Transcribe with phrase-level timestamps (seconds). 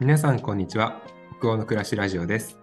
[0.00, 1.02] 皆さんこんにちは。
[1.40, 2.58] 北欧の暮らしラジオです。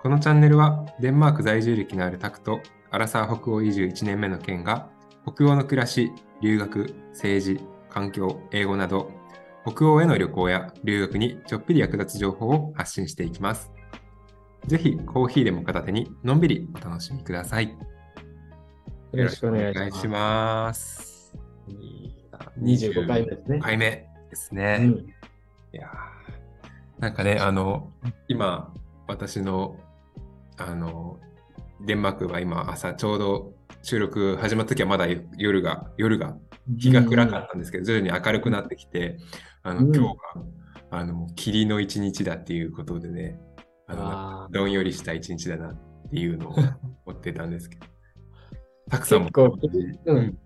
[0.00, 2.60] このチャンネルはデンマーク在住歴のあるタクと
[2.92, 4.88] アラサー北欧移住1年目の県が
[5.26, 9.10] 北欧の暮らし留学政治環境英語など
[9.66, 13.72] 北欧への旅行や留学にちょっぴり役立つ情報を発信していきます。
[14.68, 17.70] ぜひコーヒーでも片手にのんびりお楽しみください。
[17.70, 21.34] よろしくお願いします。
[22.60, 23.58] 25回目ですね。
[23.58, 23.86] 25回目
[24.30, 25.12] ですね、うん
[25.74, 26.31] いやー
[27.02, 27.90] なんかね、あの、
[28.28, 28.72] 今、
[29.08, 29.76] 私の、
[30.56, 31.18] あの、
[31.84, 36.36] デンマークは今、朝、ちょうど収録始まった時はまだ夜が、夜が、
[36.78, 39.18] 日が暗かったんですけど、徐々に明るくなってきて、
[39.64, 39.96] あの、うん。
[39.96, 40.22] 今日が、
[40.92, 43.36] あの、霧の一日だっていうことでね、
[43.88, 45.74] あの、どんよりした一日だなっ
[46.08, 46.52] ていうのを
[47.04, 47.86] 思ってたんですけど、
[48.90, 49.58] たくさんも、結構
[50.06, 50.38] うん。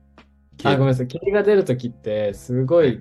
[0.64, 1.06] あ、ごめんなさい。
[1.06, 2.98] 霧が出るときって、すごい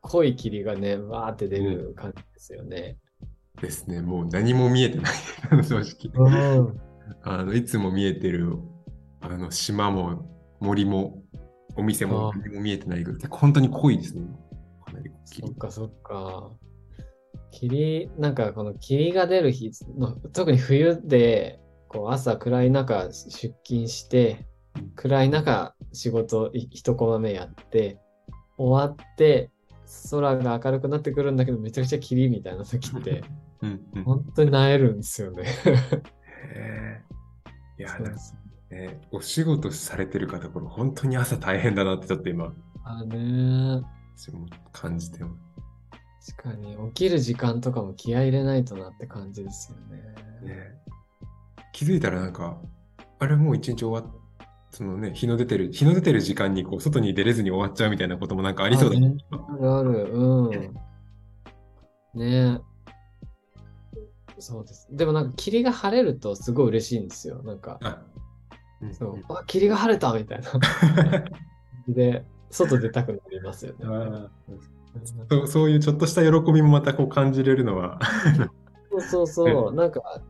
[0.00, 2.96] 濃い霧がね、わーって出る感じですよね。
[3.60, 5.12] ですね、もう何も見えてない、
[5.64, 6.10] 正直。
[6.14, 6.80] うん。
[7.22, 8.56] あのいつも見えてる
[9.20, 10.24] あの島も
[10.60, 11.22] 森も
[11.76, 14.22] お店も何も見えてないぐらい、本当に濃いですね。
[14.84, 16.50] かなりそっかそっか。
[17.50, 24.46] 霧、なんかこの霧が出る日の、特に冬で、こう朝暗い中出勤して、
[24.94, 27.98] 暗い中仕事い一コマ目やって、
[28.56, 29.50] 終わって、
[30.10, 33.22] 空が明るくなってくるんだけど、めちゃくちゃ霧みたいな時って、
[33.60, 35.44] うんうん本当に萎えるんですよね。
[35.44, 35.50] へ
[36.54, 37.02] え
[37.78, 37.98] いや
[39.10, 42.52] お仕事されてる方、これ本当に朝大変だなってちょっと今、
[42.84, 43.82] あね
[44.16, 45.30] 私も感じてま
[46.20, 46.34] す。
[46.36, 50.02] 確かに起きる時間とかも気合い入れないとなって感じですよね。
[50.54, 50.74] ね、
[51.72, 52.60] 気づいたらなんか、
[53.18, 54.14] あれもう一日終わっ
[54.70, 59.16] そのね、日の出てる、日の出てる時間にこう外に出れずに終わっちゃうみたいなこともなんかありそうだあね。
[59.30, 60.50] あるある、うん。
[62.14, 62.60] ねえ。
[64.38, 64.88] そうです。
[64.90, 67.42] でもなんか霧が晴れるとすごい嬉しいんですよ。
[67.42, 68.02] なんか、あ
[68.80, 70.50] うんそう、あ、霧が晴れたみたいな。
[71.88, 74.28] で、外出たくなりますよね。
[75.28, 78.00] そうそういうちょっとした喜びもまたこう感じれるのは
[78.90, 80.20] そうそうそう、 なんか、た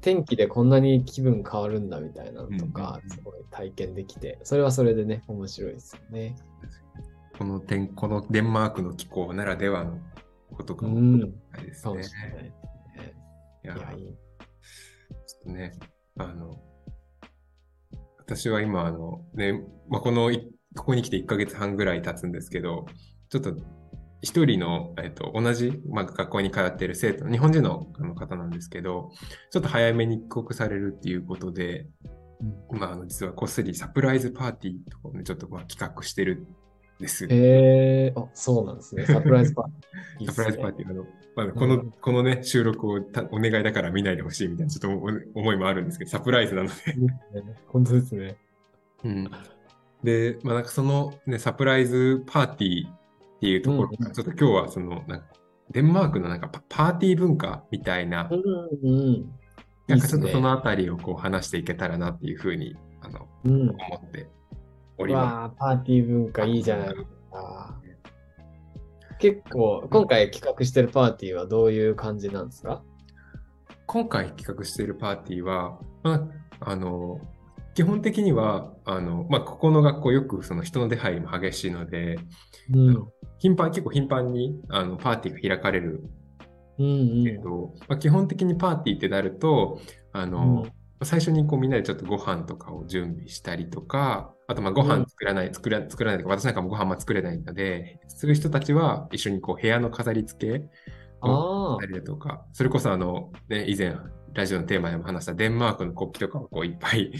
[0.00, 6.36] 天気でこんなに気分変わるんだみたいなのとかうん、すごい体験できて、それはそれでね、面白いですよね。
[7.38, 9.98] この点このデンマークの気候ならではの
[10.52, 11.26] ことかもうん、な
[11.60, 11.82] いですね。
[11.82, 13.14] かもしれないですね。
[13.64, 14.04] いやいや、いい。
[14.04, 14.16] ちょ
[15.40, 15.72] っとね、
[16.18, 16.60] あの、
[18.18, 22.86] 私は今、あの、ね、まあ、このい、ここに来て1ヶ月半ぐらい経つんですけど、
[23.28, 23.54] ちょっと
[24.22, 29.10] 一人の、えっと、同じ、まあ、学校に通っている生徒、日本人の方なんですけど、
[29.50, 31.86] ちょっと早めに帰国されるっていうことで、
[32.70, 36.46] 今、あの、実はこっそりサプライズパーティーとかをね、ちょっとまあ企画してる
[36.98, 37.26] んです。
[37.26, 39.04] へえー、あ、そうなんですね。
[39.06, 40.26] サプライズパーティーね。
[40.26, 41.06] サプライズパーティーあの、
[41.36, 46.74] まあ、この、うんこのね、収録をたお願いだから見ないでほしいみたいな、ちょっとお思いもあるんですけど、サプライズなので。
[47.68, 48.36] 本当ですね。
[49.04, 49.30] うん、
[50.02, 53.05] で、まあ、なんかその、ね、サプライズパーティー
[53.36, 55.26] っていうところから、うんちょっと今日はその、なんか
[55.70, 59.30] デンマークのなんかパパーティー文化みたいな、うんうん。
[59.86, 63.70] なんかちょっとそのあたりをこう話していけたらなっていうふうにあのうん。
[63.70, 63.76] 思
[64.06, 64.28] って
[64.98, 67.80] おりまわあ、パーティー文化いいじゃないですか。
[69.18, 72.82] 結構、今回企画してるパーティーはどういう感じなんですか？
[73.70, 73.76] す。
[73.86, 76.28] 今回企画しているパーティーは、ま
[76.60, 77.18] あ、あの、
[77.76, 82.18] 基本的には、あの、まあ、ここの学校よくその人の出入りも激しいので、
[82.72, 83.08] うん。
[83.38, 86.02] 頻繁、結構頻繁にあのパーティーが開かれる
[86.78, 89.78] うんけど、まあ、基本的にパーティーってなると、
[90.14, 90.72] あの、うん。
[91.04, 100.64] 最初にこうみんなでちょっとご飯とかを準備したりとか、あとまあご飯作らない、作ら作らないとか、私なんかもご飯も作れないので、する人たちは一緒にこう部屋の飾り付け
[101.20, 103.94] をあしたりだとか、それこそあの、ね、以前
[104.36, 107.10] ラジオのテーマでも話したデンマークの国旗とかをこういっぱい、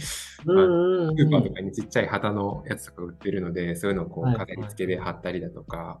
[0.47, 0.51] あ。
[0.51, 5.99] うんうんスーパーとうかにちっちゃい旗のやつとか売ってるので、そういうのをこはいう飾り付けで貼ったりだとか。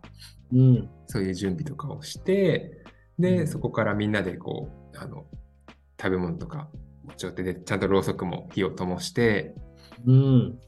[1.07, 2.83] そういう準備とかをして、
[3.17, 5.25] で、うんそこからみんなでこう、あの、
[5.99, 6.69] 食べ物とか
[7.05, 9.55] 持ち寄ってで、ちゃんとろうそくも火を灯して、
[10.05, 10.59] うん。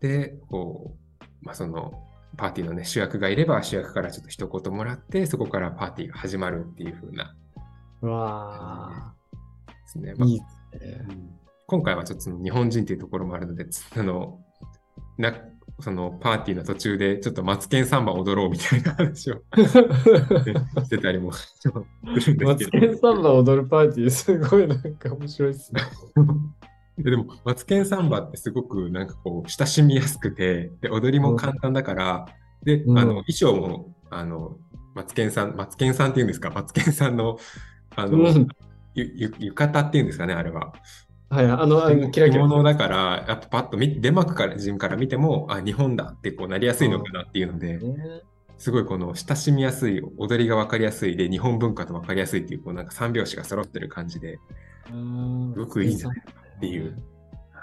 [0.00, 1.94] で、こう、まあその、
[2.36, 7.34] パーティーのね、主役がいれば主役からちょっと一言もらって、そこからパーティーが始まるっていう風な
[8.02, 9.14] うわあ。
[9.84, 10.14] ですね。
[10.16, 10.46] まあいいで
[10.78, 11.06] すね。
[11.08, 14.38] うん今回はちょっと日本人っていうところもあるので、つあの、
[15.16, 15.34] な、
[15.80, 19.42] そのパーティーの途中でちょっとマツケンサンバ踊ろうみたいな話をね
[20.84, 22.70] してたりもするんですマツ。
[22.70, 25.80] ケンサンバ踊るパーティー、すごいなんか面白いですね。
[26.98, 32.26] で でも、マツケンサンバってすごくなんかこう、親しみやすくて、で、踊りも簡単だから、
[32.62, 34.58] で、うんあの、衣装も、あの、
[34.94, 37.38] マツケンさん、マツケンさんっていうんですか、マツケンさんの、
[37.96, 38.48] あの、うん
[38.94, 40.72] ゆゆ浴衣っていうんですかね、あれは。
[41.30, 42.44] はい、あの、あのキラキラ。
[42.44, 48.22] 着物だから、やっぱパッと見デンマークから人から見ても、あ、日本だってこうなりやすいのかなっていうので、ね
[48.56, 54.38] すごいこの親しみやすい、踊りが分かりやすいで、日本文化と分かりやすいっていう、こうなんか三拍子が揃ってる感じで、
[54.92, 56.96] うんすごくいいんじゃないかなっていう。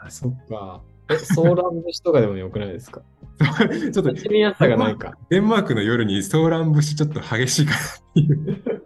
[0.10, 0.82] そっか。
[1.10, 3.02] え、ソーラン節とかでもよくないですか？
[3.40, 5.14] ちょっと親しみやすさがないか。
[5.30, 7.82] デンマークの夜にソーラン節ちょっと激しいかなっ
[8.14, 8.81] ていう。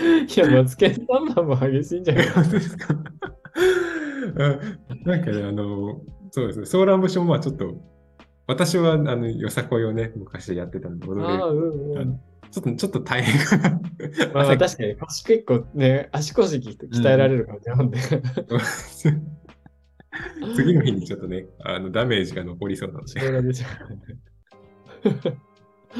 [0.00, 2.26] いや、マツケンサンバも激しいんじゃない？
[2.50, 2.94] ですか？
[4.34, 4.60] うん
[5.04, 6.00] なんかね、あの、
[6.30, 7.74] そうですね、ソーラン節もまあちょっと、
[8.46, 11.26] 私はあのよさこいをね、昔やってたんで、踊れ。
[11.34, 12.20] うんうん。
[12.50, 13.80] ちょっと、 ちょっと大変かな。
[14.34, 17.98] まあ、確かに腰結構ね、足腰鍛えられる感じなんで。
[20.56, 23.20] 次の日にちょっとね、あのダメージが残りそうなので。
[23.20, 23.66] ソーランでしょ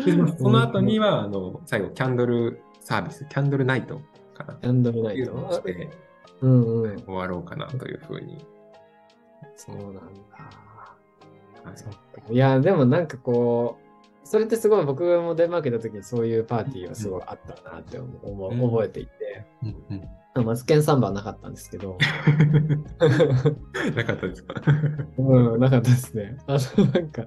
[0.04, 4.00] でまあその後には、 あの、最後、キャンドルサービス、キャンドルナイト
[4.34, 4.54] かな。
[4.54, 5.62] キャンドルナイいうのをしト。
[5.62, 5.90] て
[6.40, 7.02] うんうん。
[7.02, 8.44] 終わろうかなというふうに。
[9.56, 10.00] そうなんだ。
[11.62, 13.78] はいや、でもなんかこ
[14.24, 21.98] う、それってすごい僕もデンマーク行った時にそういうパーティーがすごいあったなって思う、思ううん覚えていて、うんうんマツケンサンバはなかったんですけど、
[23.96, 24.54] なかったですか？
[25.18, 26.38] うん、なかったですね。
[26.46, 27.26] あの、なんか、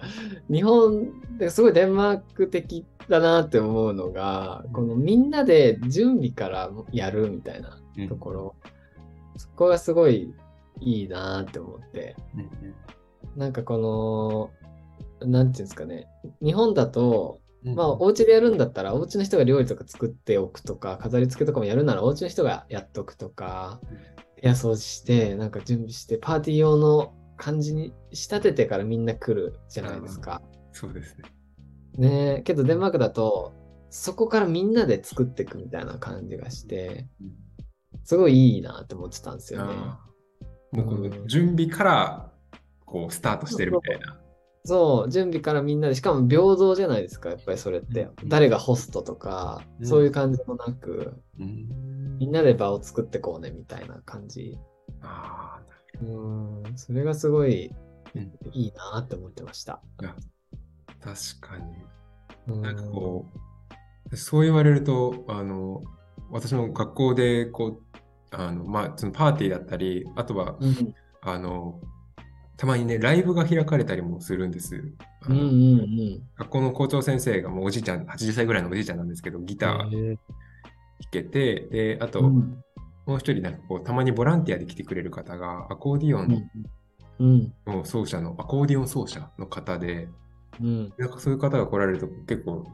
[0.50, 7.78] 日本ですごいデンマーク的だなって思うのが、このみんなで準備からやるみたいな
[8.08, 8.56] ところ、
[9.36, 10.34] そこがすごい
[10.80, 12.50] いいなって思って、うんうん。
[13.36, 14.50] なんかこ
[15.22, 16.08] の、なんていうんですかね、
[16.42, 23.80] 日本だと、うんまあ、お家でやるんだったら、お家の人が料理とか作っておくとか、飾り付けとかもやるなら、お家の人がやっとくとか、
[24.42, 30.42] 部屋掃除して、なんか準備して、パーティー用の感じに仕立ててからみんな来るじゃないですか。
[30.71, 31.24] そうですね。
[31.98, 33.54] ねえ、けどデンマークだと、
[33.89, 37.07] そこからみんなで作っていくみたいな感じがして、
[38.04, 39.74] すごいいいなって思ってたんですよね。
[40.71, 42.31] もうこの準備から
[42.86, 44.19] こうスタートしてるみたいな。
[44.65, 48.10] そう、準備からみんなで、しかも平等じゃないですか、やっぱりそれって。
[48.21, 54.57] うん誰がホストとか、うんそういう感じもなく、うんみんなで場を作ってこうね、みたいな感じ。
[55.01, 55.60] あ
[56.01, 57.71] うん、それがすごい
[58.15, 59.81] うんいいなって思ってました。
[59.98, 60.07] ー
[61.39, 62.56] 確かに。
[62.56, 63.25] うんなんかこ
[64.12, 65.81] う、そう言われると、あの、
[66.31, 67.83] 私も学校でこう、
[68.31, 71.80] あの、まあ、そのパーティーだったり、あとは、うんあの、
[72.63, 74.77] たまにね、ライブが開かれたりもするんです。
[75.27, 75.44] うんうんう
[75.81, 76.24] ん。
[76.38, 80.18] 学校の校長先生がもうおじいちゃん、80歳ぐらいのおじいちゃんなんですけど、ギター弾
[81.12, 82.63] けて、で、あと、うん。
[83.06, 86.50] もう一人なんかこう、たまにボランティアで来てくれる方が、アコーディオン
[87.19, 87.54] うん。
[87.68, 90.07] の奏者の、アコーディオン奏者の方で、
[90.62, 90.94] うん。
[90.98, 92.65] なんかそういう方が来られると結構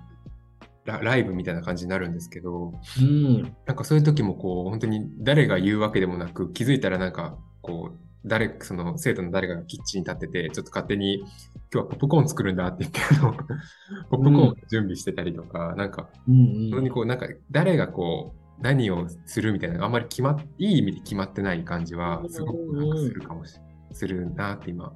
[0.85, 3.41] ラ、ライブみたいな感じになるんですけど、うん。
[3.65, 11.27] なんかそういう時もこう、本当に誰が言うわけでもなく、気づいたらなんか、こう、誰、その生徒の誰かがキッチンに立ってて、ちょっと勝手に、今
[11.71, 23.61] 日はポップコーン作るんだって言って、あの、ポップコーンを準備してたりとか、なんか、うん本当にこう、なんか、誰がこう、何をするみたいな、あんまり決まっ、いい意味で決まってない感じは、すごくなんかするかもしれ
[23.91, 24.93] するなって今。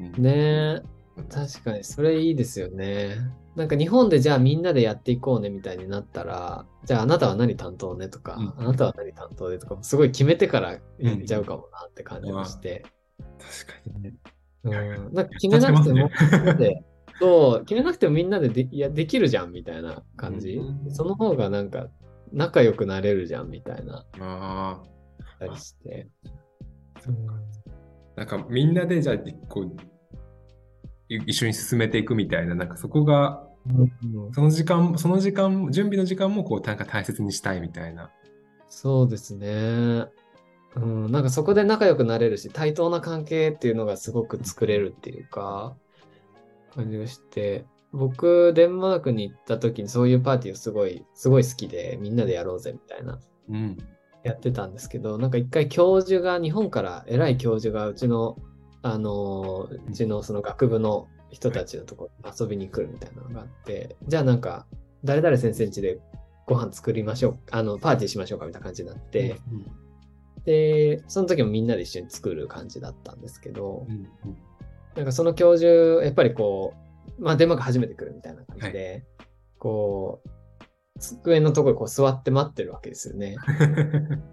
[0.00, 0.12] うん。
[0.22, 0.82] ねえ、
[1.28, 3.16] 確かにそれいいですよね。
[3.56, 12.84] なんか日本でじゃあみんなでやっていこうねみたいになったら、じゃああなたは何担当ねとか、うんあなたは何担当でとか、すごい決めてからやっちゃうかもなって感じがして。
[13.38, 14.14] 確かにね。
[14.62, 16.84] うん、なんか決めなくても、ねみんなで
[17.20, 20.54] そう、決めなくてもみんなででいやできるじゃんみたいな感じ。
[20.54, 21.88] うんその方がなんか
[22.32, 24.82] 仲良くなれるじゃんみたいな、あ
[25.40, 26.08] たりして。
[26.96, 27.10] あ、
[28.16, 29.16] なんかみんなでじゃあ、
[29.48, 29.70] こう、い
[31.10, 38.10] 一緒に進めていくみたいな、なんかそこが、うんその時間、その時間、準備の時間もこう、なんか大切にしたいみたいな。
[38.68, 40.06] そうですね。
[40.76, 45.76] うん、なんかそこで仲良くなれるし、対等な関係っていうのがすごく作れるっていうか、
[46.74, 53.18] 感じがして、僕、デンマークに行った時にそういうパーティーをすごい、すごい好きで、みんなでやろうぜみたいな、
[53.50, 53.76] うん。
[54.22, 58.36] やってたんですけど、なんか一回教授が、日本から偉い教授がうちの、
[58.82, 64.66] あのー、うちのその学部の人たちのところに遊びに来るみたいなのがあって、じゃあなんか、
[65.04, 65.98] 誰々先生家で
[66.46, 69.90] ご飯作りましょう、あの、パーティーしましょうかみたいな感じになって、うん
[70.44, 73.98] で、その時もみんなで一緒に作る感じだったんですけどう、んう
[74.32, 74.38] ん。
[74.96, 76.74] なんかその教授、やっぱりこ
[77.18, 79.04] う、まあ、デンマーク初めて来るみたいな感じで、
[79.58, 83.36] こう、机のところにこう座って待ってるわけですよね。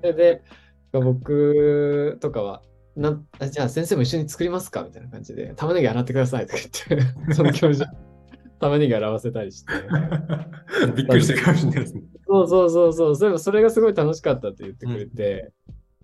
[0.02, 0.44] そ れで、
[0.92, 2.62] 僕とかは、
[2.98, 4.84] なあじゃあ先生も一緒に作りますか？
[4.84, 7.90] みたいな感じで、玉ねぎ洗ってくださいとか言って、 その教授、
[8.60, 9.74] 玉ねぎ洗わせたりして。
[10.98, 12.02] びっくりしたかもしれないですね。
[12.28, 13.16] そうそうそうそう。
[13.16, 15.52] それそれがすごい楽しかったって言ってくれて、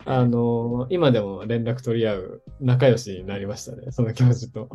[0.05, 4.69] あの今でも連絡取り合う仲良しになりましたね、その教授と。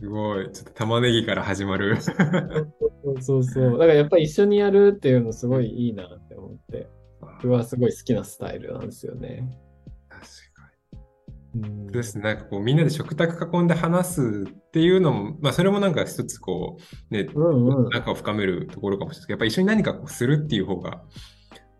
[0.00, 0.50] すごい。
[0.50, 1.96] ちょっと玉ねぎから始まる。
[2.00, 3.72] そうそうそう。
[3.72, 6.88] だからやっぱり一緒にやるっていうのすごいいいなって思って、
[7.20, 9.48] 僕はすごい好きなスタイルなんですよね。
[11.54, 12.24] ですね。
[12.24, 16.78] なんかこう、みんなで食卓囲んで話すっていうのも、まあ、それもなんか一つこ
[17.10, 17.90] う、ね、うんうん。
[17.90, 21.02] 仲を深めるところかもしれないけど、やっぱ一緒に何かこうするっていう方が、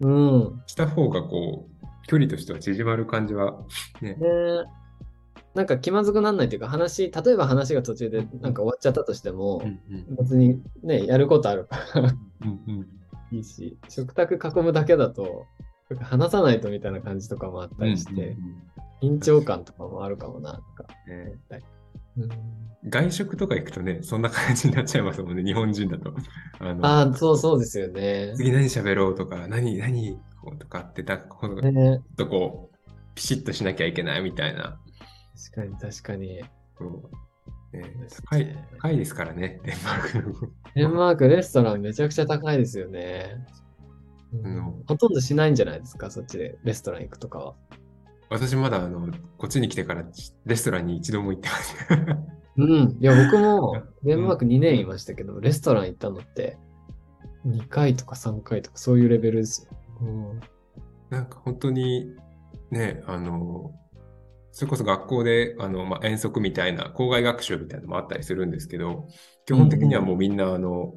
[0.01, 0.63] うん。
[0.67, 3.63] した方がこう、距離としては縮まる感じは、
[4.01, 4.15] ね。
[4.15, 4.19] ね
[5.55, 12.89] なんか気まずくならないというか話、例えば話が途中でなんか終わっちゃったとしてもう、んうん別にね、やることあるからうんうん
[13.33, 15.47] いいし、食卓囲むだけだと、
[15.97, 18.37] 話さないとみたいな感じとかもあったりして、うんうんうん
[19.03, 20.89] 緊張感とかもあるかもな、とか。
[21.09, 21.35] ね
[22.17, 22.29] うん
[22.89, 26.13] 外食とか行くとね、そんな感じになっちゃいますもんね、日本人だと。
[26.59, 28.33] あのああ、そうそうですよね。
[28.37, 34.81] 次何喋ろうとか、何、何こうとかってた、このちょっねとこう、ピシッとしなきゃいけないみたいな。
[35.53, 36.29] 確かに確かに。
[36.29, 36.43] ね
[38.29, 40.35] 高い、高いですからね、デンマークの。
[40.75, 43.37] デンマークレストランめちゃくちゃ高いですよね。
[44.33, 47.55] うんうんほとんどしないんじゃないですか、そっちでレストラン行くとかは。
[48.31, 50.05] 私まだあの、こっちに来てから
[50.47, 51.77] レストランに一度も行ってます。
[52.57, 52.97] うん。
[53.01, 56.57] いや、僕も デンマーク2年いましたけど、レストラン行ったのって
[57.47, 59.77] 2回とか3回とかそういうレベルですよ。
[60.01, 60.41] うん
[61.11, 62.15] なんか本当に
[62.71, 63.75] ね、あの、
[64.51, 69.07] それこそ学校であの、まあ、遠足みたいな、校外学習みたいなのもあったりするんですけど、
[69.45, 70.95] 基本的にはもうみんなあの、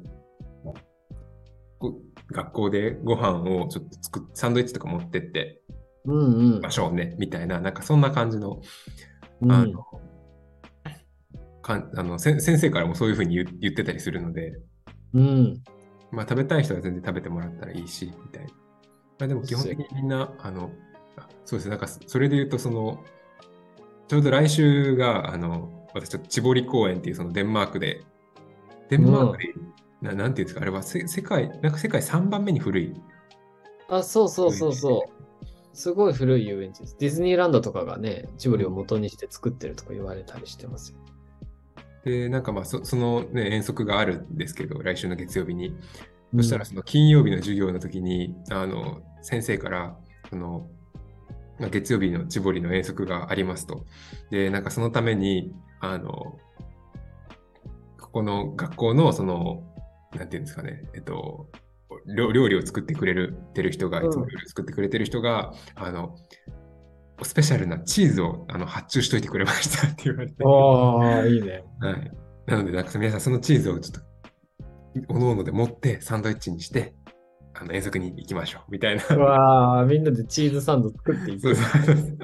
[2.32, 5.62] 学校でご飯をちょっと作っ、サンドイッチとか持ってって
[6.06, 8.60] うんうんましょうね、みたいな、なんかそんな感じの、
[9.40, 9.52] うん。
[9.52, 9.84] あの、
[11.62, 14.52] かんあのせ先生からもそういうふうに言言ってたりするので、
[15.14, 15.62] うん。
[16.12, 18.50] まあ食べたい人は全然食べてもらったらいいし、みたいな。
[19.18, 20.70] まあでも基本的にみんな、あの、
[21.16, 23.04] あそうですね、なんかそれで言うと、その、
[24.06, 28.04] ちょうど来週が、あの、私ちょっと千堀公園っていうそのデンマークで、
[28.90, 29.54] デンマークで、
[30.02, 32.94] ななんていうんですか、あれはせ世界、なんか世界3番目に古い。
[33.88, 35.16] あ、そうそうそうそう。
[35.72, 36.96] すごい古い遊園地です。
[36.98, 40.98] ディズニーランドとかがね、ジブリを元にして作ってるとか言われたりしてますよ。
[42.04, 45.76] で、なんかまあそ、そのね、遠足があるんですけど、来週の月曜日に。
[46.34, 49.96] そしたら、その金曜日の授業の時に、あの、先生から、
[50.30, 50.68] その、
[51.58, 53.84] まあ、月曜日の千堀の遠足がありますと。
[54.30, 56.38] で、なんかそのために、あの、
[58.00, 59.62] ここの学校の、その、
[60.16, 61.50] なんていうんですかね、えっと、
[62.16, 66.16] 料料理を作ってくれるてる人が、いつも料理を作ってくれてる人が、あの、
[67.22, 70.44] スペシャルなチーズをあの発注しといてくれましたって言われて。
[70.44, 71.64] おー、いいね。
[71.80, 72.12] はい。
[72.46, 76.94] なので、なんか皆さんそのチーズをちょっと、おのおので持ってサンドイッチにして、
[77.58, 79.16] あの遠足に行きましょう、みたいな。
[79.16, 81.54] うわー、みんなでチーズサンド作っていくそう。
[81.54, 82.18] そうそう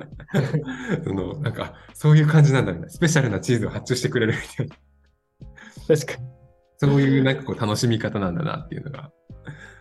[1.04, 2.90] その、なんか、そういう感じなんだみたいな。
[2.90, 4.76] スペシャルなチーズを発注してくれるみたいな。
[5.88, 6.31] 確かに。
[6.86, 9.10] そういうなんかこう楽しみ方なんだなっていうのが。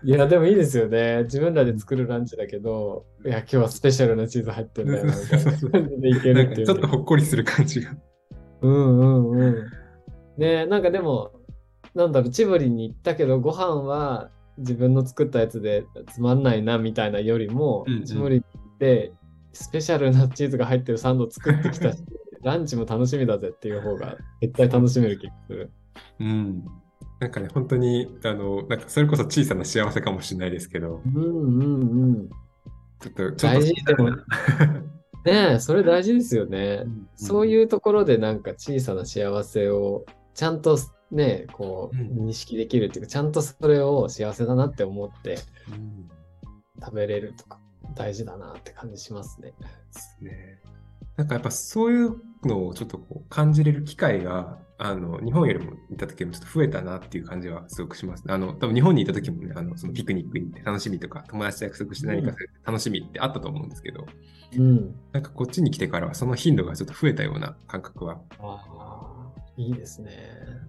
[0.03, 1.23] いや、でもいいですよね。
[1.23, 6.65] 自分らで作るランチだけど、いや、今日はスペシャルなチーズ入ってんだよな、みたいな感じでいけるっていうね。
[6.65, 7.91] ちょっとほっこりする感じが。
[8.61, 9.55] うんうんうん。
[10.37, 11.31] ねなんかでも、
[11.93, 19.13] なんだろう、チブリに行ったけど、ご飯は自分の作ったやつでつまんないな、みたいなよりも、うんうんチブリに行って、
[19.53, 22.03] スペシャルなチーズが入ってるサンド作ってきたし、
[22.43, 25.71] ランチも楽しみだぜっていう方が絶対楽しめる気がする。
[26.19, 26.63] うん。
[27.21, 32.29] なんかね、本当に、あの、なんかそれこそ小さな幸せかもしれないですけど、うんうんうん。
[32.99, 36.83] ちょっと、ちょっと大事でもねえ、それ大事ですよね。
[37.15, 40.79] そうういうところでなんか小さな幸せをちゃんと
[41.11, 45.37] ね、こううん認識できるっていうか、ちゃんとそれを幸せだなって思ってん。
[45.73, 46.09] うん
[46.83, 47.59] 食べれるとか
[47.93, 49.53] 大事だなって感じしますね。
[49.59, 50.59] ですね。
[51.17, 58.23] なんかやっぱそういうのをちょっとこう感じれる機会が、あの、日本よりもいた時もちょっと増えたなっていう感じはすごくします。
[58.27, 64.07] あの、多分日本にいた時もね、あの、そのピクニックに行って楽しみとか、友達と約束して何かする楽しみってあったと思うんですけど、
[64.57, 64.95] うん。
[65.11, 68.19] なんかこっちに来てからはその頻度がちょっと増えたような感覚は。
[68.39, 70.11] ああ、いいですね。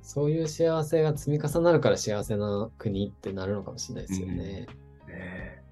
[0.03, 4.35] そういう幸せが積み重なるから幸せな国ってなるのかもしれないですよね。
[4.35, 4.67] ね
[5.09, 5.63] え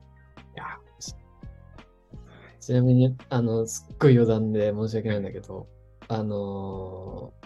[0.55, 0.65] いや、
[2.59, 5.67] ちなみに、あの、すっごい余談で申し訳ないんだけど、
[6.09, 7.40] あのー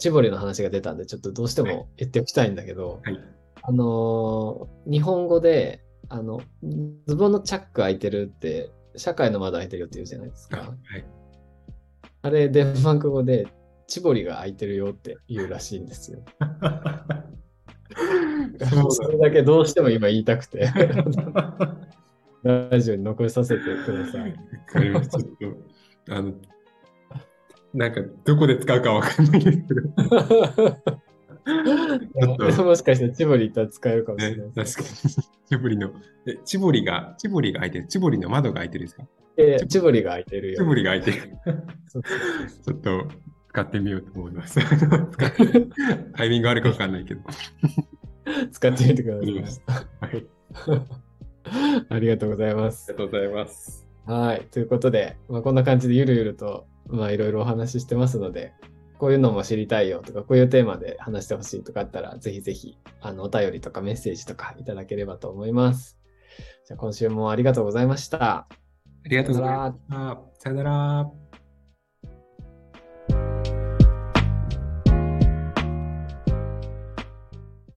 [0.00, 3.20] チボリの話が出たんで、ちょっとどうしても言っておきたいんだけど、はい。
[3.62, 6.40] あのー日本語で、あの、
[7.06, 10.62] ズボンのチャック開いてるって、社会の窓開いてるよって言うじゃないですあか。
[10.62, 10.70] はい。
[12.22, 13.46] あれ、デンマーク語で、
[13.86, 16.24] チボリが開いてるよって言うらしいんですよ。
[18.90, 20.72] それだけどうしても今言いたくて、
[22.42, 24.34] ラジオに残させてください。
[26.08, 26.32] あの、
[27.74, 29.82] なんか、どこで使うかわかんないですけど。
[32.64, 34.76] もしかしたらチボリ行ったら使えるかもしれねない、です。
[34.76, 35.24] 確かに。
[35.48, 35.90] チボリの、
[36.26, 37.86] え、チボリが、チボリが開いてる。
[37.86, 39.02] チボリの窓が開いてるんですか？
[39.38, 40.58] いやいやチボリが開いてるよ。
[40.58, 41.16] チボリが開いてる。
[41.16, 43.08] ちょっと
[43.48, 44.58] 使ってみようと思います。
[46.16, 47.20] タイミングあるかわかんないけど。
[48.52, 49.62] 使ってみてくださ
[50.00, 50.18] はい。
[50.18, 50.26] い。
[51.88, 52.98] ありがとうございますあり。
[52.98, 53.86] がとうございます。
[54.06, 54.46] はい。
[54.50, 58.52] ということで、まあ、こんな感じでゆるゆると、まあ、いろいろお話ししてますので、
[58.98, 65.98] こういうのも知りたいよとか、こういうテーマで話してほしいとかあったら、ぜひぜひ、あの、お便りとかメッセージとかいただければと思います。
[66.66, 68.22] じゃ、今週もありがとうございました。
[68.22, 68.48] あ
[69.06, 70.20] りがとうございました。
[70.38, 71.19] さよなら。